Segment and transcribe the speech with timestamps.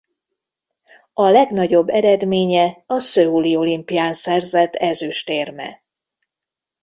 [1.13, 5.81] A legnagyobb eredménye a Szöuli Olimpián szerzett ezüstérme.